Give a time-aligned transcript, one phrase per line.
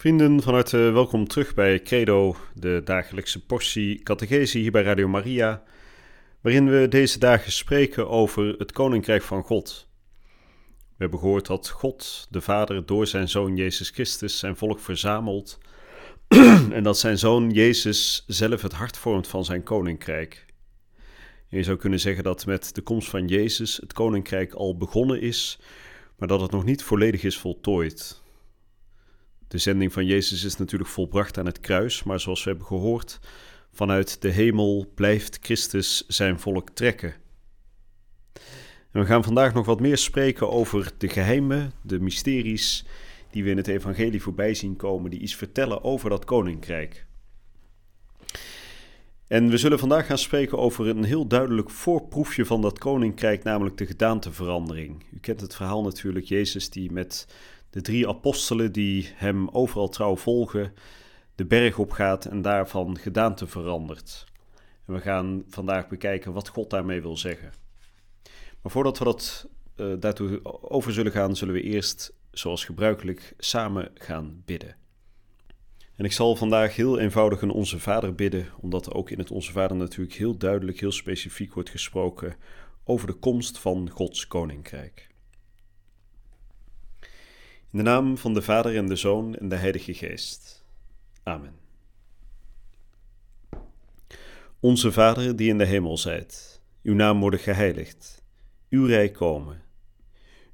[0.00, 5.62] Vrienden, van harte welkom terug bij Credo, de dagelijkse portie catechese hier bij Radio Maria,
[6.40, 9.88] waarin we deze dagen spreken over het Koninkrijk van God.
[10.68, 15.58] We hebben gehoord dat God, de Vader, door zijn Zoon Jezus Christus zijn volk verzamelt
[16.70, 20.46] en dat zijn Zoon Jezus zelf het hart vormt van zijn Koninkrijk.
[21.48, 25.58] je zou kunnen zeggen dat met de komst van Jezus het Koninkrijk al begonnen is,
[26.16, 28.26] maar dat het nog niet volledig is voltooid.
[29.48, 33.18] De zending van Jezus is natuurlijk volbracht aan het kruis, maar zoals we hebben gehoord,
[33.72, 37.14] vanuit de hemel blijft Christus zijn volk trekken.
[38.92, 42.84] En we gaan vandaag nog wat meer spreken over de geheimen, de mysteries
[43.30, 47.06] die we in het evangelie voorbij zien komen, die iets vertellen over dat koninkrijk.
[49.26, 53.76] En we zullen vandaag gaan spreken over een heel duidelijk voorproefje van dat koninkrijk, namelijk
[53.76, 55.04] de gedaanteverandering.
[55.12, 57.26] U kent het verhaal natuurlijk, Jezus die met
[57.70, 60.72] de drie apostelen die hem overal trouw volgen,
[61.34, 64.26] de berg op gaat en daarvan gedaante verandert.
[64.86, 67.52] En we gaan vandaag bekijken wat God daarmee wil zeggen.
[68.62, 73.90] Maar voordat we dat uh, daartoe over zullen gaan, zullen we eerst, zoals gebruikelijk, samen
[73.94, 74.76] gaan bidden.
[75.96, 79.52] En ik zal vandaag heel eenvoudig een Onze Vader bidden, omdat ook in het Onze
[79.52, 82.36] Vader natuurlijk heel duidelijk, heel specifiek wordt gesproken
[82.84, 85.07] over de komst van Gods Koninkrijk.
[87.70, 90.64] In de naam van de Vader en de Zoon en de Heilige Geest.
[91.22, 91.54] Amen.
[94.60, 98.24] Onze Vader die in de hemel zijt, uw naam worden geheiligd,
[98.68, 99.62] uw rijk komen.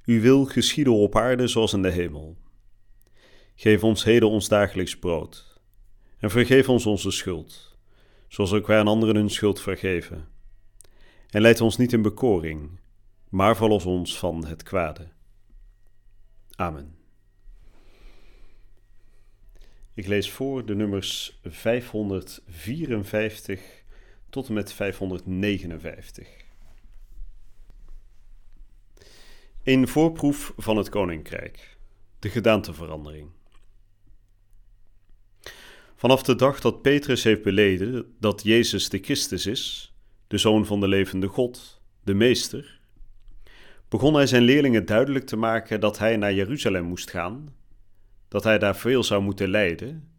[0.05, 2.37] Uw wil geschieden op aarde zoals in de hemel.
[3.55, 5.61] Geef ons heden ons dagelijks brood.
[6.17, 7.77] En vergeef ons onze schuld,
[8.27, 10.27] zoals ook wij aan anderen hun schuld vergeven.
[11.29, 12.79] En leid ons niet in bekoring,
[13.29, 15.07] maar verlos ons van het kwade.
[16.55, 17.04] Amen.
[19.95, 23.61] Ik lees voor de nummers 554
[24.29, 26.27] tot en met 559.
[29.63, 31.77] Een voorproef van het Koninkrijk.
[32.19, 33.29] De gedaanteverandering.
[35.95, 39.93] Vanaf de dag dat Petrus heeft beleden dat Jezus de Christus is,
[40.27, 42.79] de Zoon van de levende God, de Meester,
[43.89, 47.53] begon hij zijn leerlingen duidelijk te maken dat hij naar Jeruzalem moest gaan
[48.35, 50.09] dat hij daar veel zou moeten lijden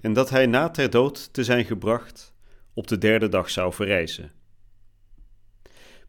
[0.00, 2.34] en dat hij na ter dood te zijn gebracht
[2.74, 4.32] op de derde dag zou verrijzen.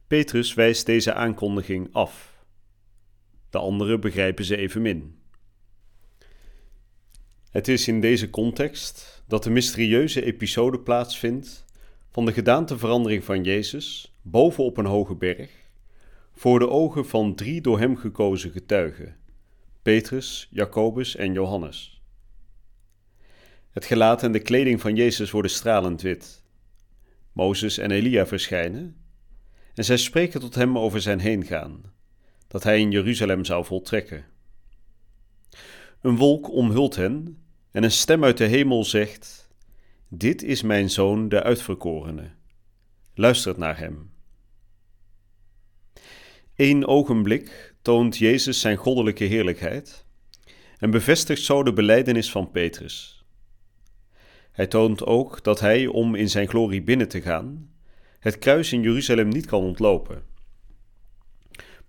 [0.07, 2.43] Petrus wijst deze aankondiging af.
[3.49, 5.19] De anderen begrijpen ze evenmin.
[7.51, 11.65] Het is in deze context dat de mysterieuze episode plaatsvindt
[12.11, 15.51] van de gedaanteverandering van Jezus bovenop een hoge berg,
[16.33, 19.25] voor de ogen van drie door hem gekozen getuigen
[19.87, 22.01] Petrus, Jacobus en Johannes.
[23.71, 26.43] Het gelaat en de kleding van Jezus worden stralend wit.
[27.31, 28.95] Mozes en Elia verschijnen
[29.73, 31.93] en zij spreken tot hem over zijn heengaan,
[32.47, 34.25] dat hij in Jeruzalem zou voltrekken.
[36.01, 39.49] Een wolk omhult hen en een stem uit de hemel zegt:
[40.07, 42.31] Dit is mijn zoon, de uitverkorene.
[43.13, 44.11] Luistert naar hem.
[46.55, 50.05] Eén ogenblik toont Jezus zijn goddelijke heerlijkheid
[50.77, 53.25] en bevestigt zo de beleidenis van Petrus.
[54.51, 57.71] Hij toont ook dat hij, om in zijn glorie binnen te gaan,
[58.19, 60.23] het kruis in Jeruzalem niet kan ontlopen.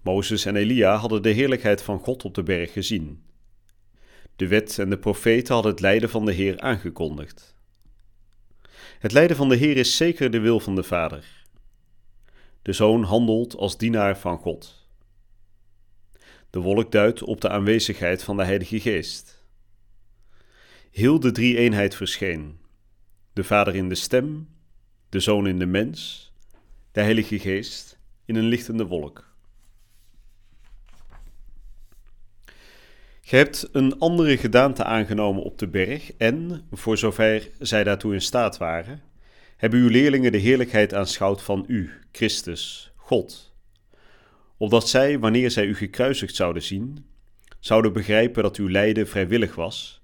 [0.03, 3.23] Mozes en Elia hadden de heerlijkheid van God op de berg gezien.
[4.37, 7.57] De wet en de profeten hadden het lijden van de Heer aangekondigd.
[8.99, 11.45] Het lijden van de Heer is zeker de wil van de Vader.
[12.63, 14.88] De Zoon handelt als dienaar van God.
[16.51, 19.45] De wolk duidt op de aanwezigheid van de Heilige Geest.
[20.91, 22.59] Heel de drie-eenheid verscheen:
[23.33, 24.49] de Vader in de stem,
[25.09, 26.33] de Zoon in de mens,
[26.93, 29.27] de Heilige Geest in een lichtende wolk.
[33.23, 38.23] Ge hebt een andere gedaante aangenomen op de berg en, voor zover zij daartoe in
[38.23, 39.03] staat waren,
[39.57, 43.48] hebben uw leerlingen de heerlijkheid aanschouwd van u, Christus, God
[44.59, 47.07] opdat zij, wanneer zij u gekruisigd zouden zien,
[47.61, 49.99] zouden begrijpen dat uw lijden vrijwillig was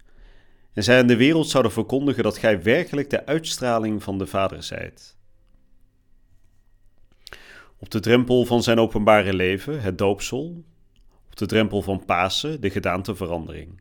[0.74, 4.62] en zij aan de wereld zouden verkondigen dat gij werkelijk de uitstraling van de Vader
[4.62, 5.16] zijt.
[7.78, 10.64] Op de drempel van zijn openbare leven, het doopsel,
[11.26, 13.80] op de drempel van Pasen, de gedaanteverandering.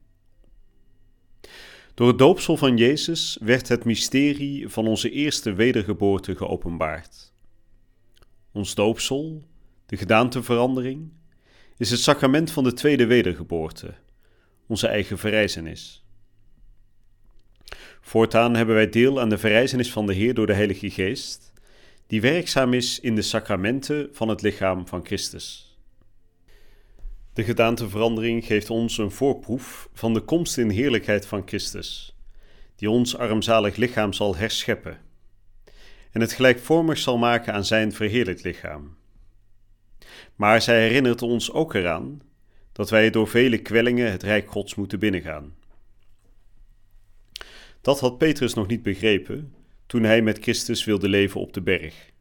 [1.93, 7.33] Door het doopsel van Jezus werd het mysterie van onze eerste wedergeboorte geopenbaard.
[8.51, 9.43] Ons doopsel,
[9.93, 11.11] de gedaanteverandering,
[11.77, 13.93] is het sacrament van de tweede wedergeboorte,
[14.67, 16.05] onze eigen verrijzenis.
[18.01, 21.53] Voortaan hebben wij deel aan de verrijzenis van de Heer door de Heilige Geest,
[22.07, 25.77] die werkzaam is in de sacramenten van het lichaam van Christus.
[27.33, 32.17] De gedaanteverandering geeft ons een voorproef van de komst in heerlijkheid van Christus,
[32.75, 34.97] die ons armzalig lichaam zal herscheppen
[36.11, 39.01] en het gelijkvormig zal maken aan zijn verheerlijkt lichaam.
[40.35, 42.21] Maar zij herinnert ons ook eraan
[42.71, 45.55] dat wij door vele kwellingen het Rijk Gods moeten binnengaan.
[47.81, 49.53] Dat had Petrus nog niet begrepen
[49.85, 52.11] toen hij met Christus wilde leven op de berg.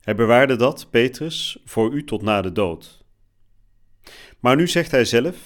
[0.00, 3.04] Hij bewaarde dat, Petrus, voor u tot na de dood.
[4.40, 5.36] Maar nu zegt hij zelf: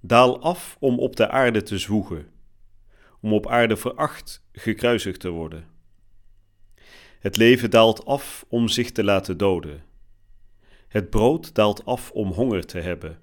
[0.00, 2.28] Daal af om op de aarde te zwoegen,
[3.20, 5.66] om op aarde veracht gekruisigd te worden.
[7.18, 9.84] Het leven daalt af om zich te laten doden.
[10.88, 13.18] Het brood daalt af om honger te hebben.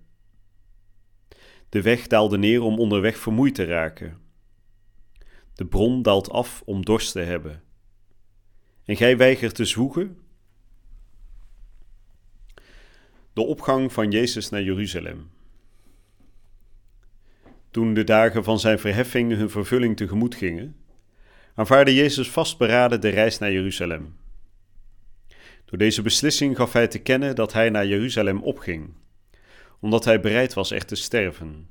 [1.70, 4.18] De weg daalde neer om onderweg vermoeid te raken.
[5.54, 7.64] De bron daalt af om dorst te hebben.
[8.86, 10.18] En gij weigert te zwoegen?
[13.34, 15.30] De opgang van Jezus naar Jeruzalem.
[17.72, 20.76] Toen de dagen van zijn verheffing hun vervulling tegemoet gingen,
[21.56, 24.16] aanvaarde Jezus vastberaden de reis naar Jeruzalem.
[25.74, 28.94] Door deze beslissing gaf hij te kennen dat hij naar Jeruzalem opging,
[29.80, 31.70] omdat hij bereid was er te sterven.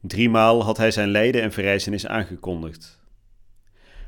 [0.00, 3.00] Driemaal had hij zijn lijden en verrijzenis aangekondigd.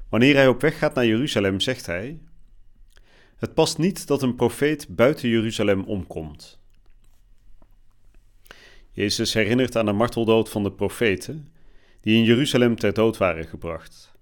[0.08, 2.18] Wanneer hij op weg gaat naar Jeruzalem, zegt hij:
[3.36, 6.58] Het past niet dat een profeet buiten Jeruzalem omkomt.
[8.90, 11.48] Jezus herinnert aan de marteldood van de profeten
[12.00, 14.12] die in Jeruzalem ter dood waren gebracht.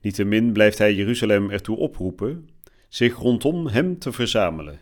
[0.00, 2.48] Niettemin blijft hij Jeruzalem ertoe oproepen
[2.88, 4.80] zich rondom hem te verzamelen.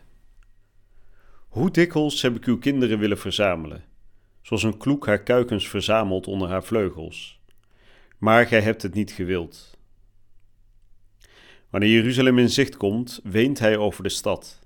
[1.47, 3.83] Hoe dikwijls heb ik uw kinderen willen verzamelen,
[4.41, 7.39] zoals een kloek haar kuikens verzamelt onder haar vleugels,
[8.17, 9.77] maar gij hebt het niet gewild.
[11.69, 14.65] Wanneer Jeruzalem in zicht komt, weent hij over de stad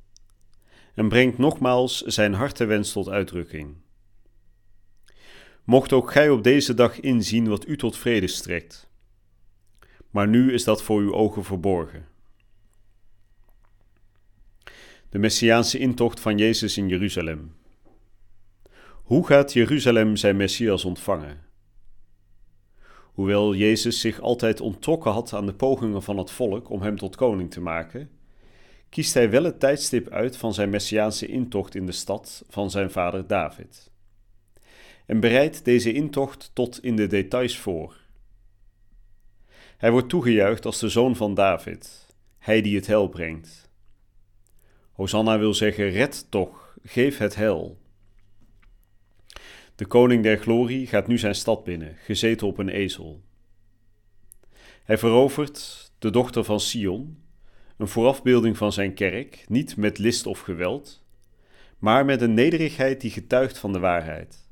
[0.93, 3.75] en brengt nogmaals zijn hartewens tot uitdrukking.
[5.63, 8.89] Mocht ook gij op deze dag inzien wat u tot vrede strekt.
[10.09, 12.07] Maar nu is dat voor uw ogen verborgen.
[15.11, 17.55] De Messiaanse intocht van Jezus in Jeruzalem.
[19.03, 21.39] Hoe gaat Jeruzalem zijn Messias ontvangen?
[23.13, 27.15] Hoewel Jezus zich altijd onttrokken had aan de pogingen van het volk om hem tot
[27.15, 28.09] koning te maken,
[28.89, 32.91] kiest hij wel het tijdstip uit van zijn Messiaanse intocht in de stad van zijn
[32.91, 33.91] vader David.
[35.05, 37.99] En bereidt deze intocht tot in de details voor.
[39.77, 43.70] Hij wordt toegejuicht als de zoon van David, hij die het hel brengt.
[45.01, 47.77] Hosanna wil zeggen: red toch, geef het hel.
[49.75, 53.21] De koning der glorie gaat nu zijn stad binnen, gezeten op een ezel.
[54.83, 57.17] Hij verovert de dochter van Sion,
[57.77, 61.03] een voorafbeelding van zijn kerk, niet met list of geweld,
[61.79, 64.49] maar met een nederigheid die getuigt van de waarheid.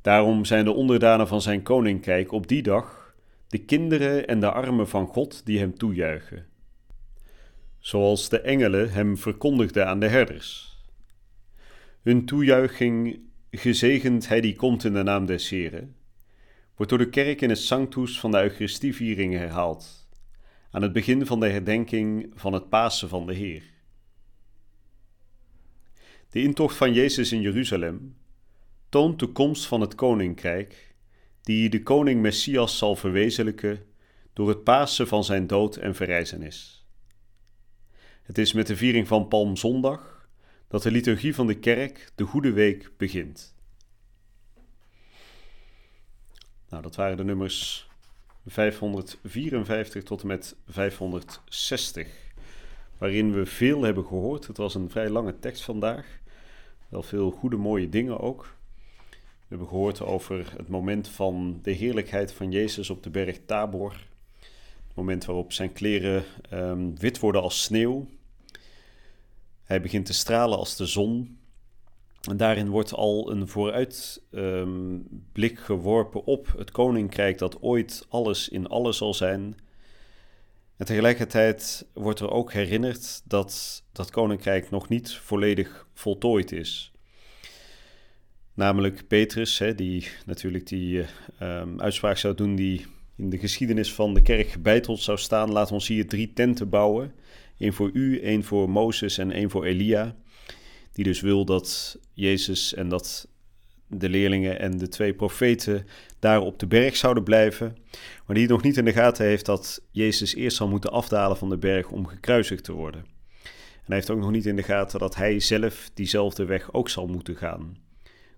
[0.00, 3.14] Daarom zijn de onderdanen van zijn koninkrijk op die dag
[3.48, 6.50] de kinderen en de armen van God die hem toejuichen
[7.82, 10.78] zoals de engelen hem verkondigden aan de herders.
[12.02, 13.20] Hun toejuiching,
[13.50, 15.96] gezegend hij die komt in de naam des Heren,
[16.76, 20.08] wordt door de kerk in het Sanctus van de Eucharistieviering herhaald,
[20.70, 23.62] aan het begin van de herdenking van het Pasen van de Heer.
[26.30, 28.16] De intocht van Jezus in Jeruzalem
[28.88, 30.94] toont de komst van het koninkrijk,
[31.42, 33.84] die de koning Messias zal verwezenlijken
[34.32, 36.81] door het Pasen van zijn dood en verrijzenis.
[38.22, 40.28] Het is met de viering van Palmzondag
[40.68, 43.54] dat de liturgie van de kerk de Goede Week begint.
[46.68, 47.88] Nou, dat waren de nummers
[48.46, 52.08] 554 tot en met 560,
[52.98, 54.46] waarin we veel hebben gehoord.
[54.46, 56.20] Het was een vrij lange tekst vandaag,
[56.88, 58.56] wel veel goede, mooie dingen ook.
[59.10, 64.10] We hebben gehoord over het moment van de heerlijkheid van Jezus op de berg Tabor.
[64.92, 68.06] Het moment waarop zijn kleren um, wit worden als sneeuw.
[69.64, 71.38] Hij begint te stralen als de zon.
[72.28, 78.96] En daarin wordt al een vooruitblik geworpen op het koninkrijk dat ooit alles in alles
[78.96, 79.56] zal zijn.
[80.76, 86.92] En tegelijkertijd wordt er ook herinnerd dat dat koninkrijk nog niet volledig voltooid is.
[88.54, 91.04] Namelijk Petrus, hè, die natuurlijk die
[91.42, 92.86] uh, uitspraak zou doen die
[93.22, 95.52] in de geschiedenis van de kerk gebeiteld zou staan.
[95.52, 97.12] Laat ons hier drie tenten bouwen.
[97.58, 100.16] Eén voor u, één voor Mozes en één voor Elia.
[100.92, 103.28] Die dus wil dat Jezus en dat
[103.86, 105.86] de leerlingen en de twee profeten
[106.18, 107.76] daar op de berg zouden blijven.
[108.26, 111.48] Maar die nog niet in de gaten heeft dat Jezus eerst zal moeten afdalen van
[111.48, 113.00] de berg om gekruisigd te worden.
[113.42, 116.88] En hij heeft ook nog niet in de gaten dat hij zelf diezelfde weg ook
[116.88, 117.76] zal moeten gaan.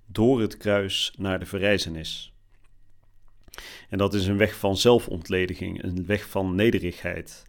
[0.07, 2.34] Door het kruis naar de verrijzenis.
[3.88, 7.46] En dat is een weg van zelfontlediging, een weg van nederigheid.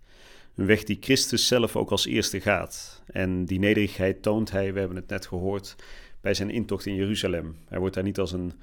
[0.56, 3.04] Een weg die Christus zelf ook als eerste gaat.
[3.06, 5.76] En die nederigheid toont hij, we hebben het net gehoord,
[6.22, 7.56] bij zijn intocht in Jeruzalem.
[7.68, 8.54] Hij wordt daar niet als een,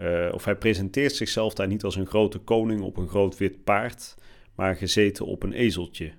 [0.00, 3.64] uh, of hij presenteert zichzelf daar niet als een grote koning op een groot wit
[3.64, 4.14] paard,
[4.54, 6.12] maar gezeten op een ezeltje.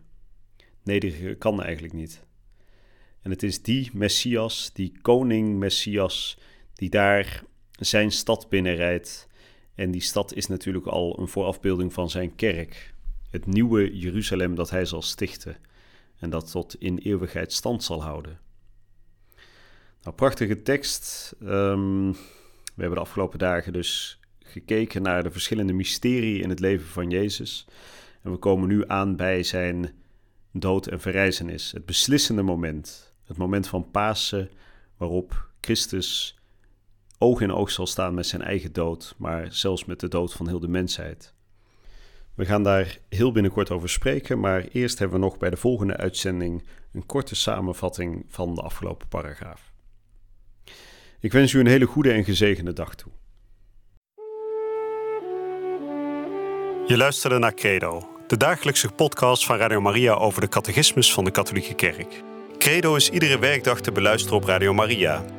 [0.83, 2.23] Nederige kan eigenlijk niet.
[3.21, 6.37] En het is die Messias, die koning Messias,
[6.73, 7.43] die daar
[7.79, 9.27] zijn stad binnenrijdt.
[9.79, 12.93] En die stad is natuurlijk al een voorafbeelding van zijn kerk.
[13.29, 15.57] Het nieuwe Jeruzalem dat hij zal stichten
[16.17, 18.39] en dat tot in eeuwigheid stand zal houden.
[20.01, 21.35] Nou, prachtige tekst.
[21.41, 22.11] Ehm,
[22.75, 27.09] we hebben de afgelopen dagen dus gekeken naar de verschillende mysterieën in het leven van
[27.09, 27.65] Jezus.
[28.21, 29.93] En we komen nu aan bij zijn
[30.51, 31.71] dood en verrijzenis.
[31.71, 33.13] Het beslissende moment.
[33.25, 34.49] Het moment van Pasen
[34.97, 36.38] waarop Christus
[37.19, 40.47] oog in oog zal staan met zijn eigen dood, maar zelfs met de dood van
[40.47, 41.33] heel de mensheid.
[42.35, 45.97] We gaan daar heel binnenkort over spreken, maar eerst hebben we nog bij de volgende
[45.97, 49.71] uitzending een korte samenvatting van de afgelopen paragraaf.
[51.19, 53.11] Ik wens u een hele goede en gezegende dag toe.
[56.87, 61.31] Je luisterde naar Credo, de dagelijkse podcast van Radio Maria over de catechismus van de
[61.31, 62.23] Katholieke Kerk.
[62.57, 65.38] Credo is iedere werkdag te beluisteren op Radio Maria.